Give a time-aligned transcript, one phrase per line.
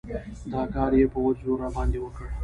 [0.51, 2.27] دا کار يې په وچ زور راباندې وکړ.